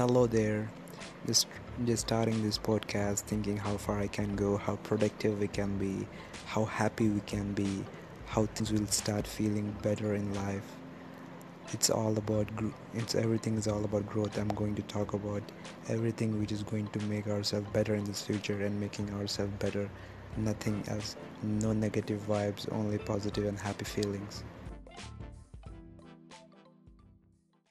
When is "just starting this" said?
1.84-2.56